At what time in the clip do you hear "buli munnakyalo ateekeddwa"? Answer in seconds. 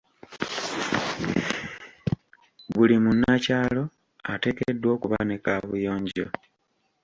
2.73-4.89